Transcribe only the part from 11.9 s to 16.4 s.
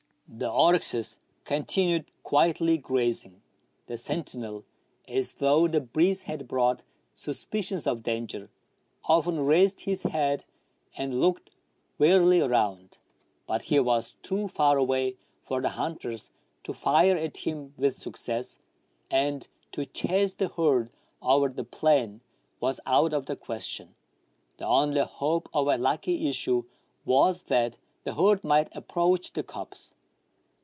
warily around. But he was too far away for the hunters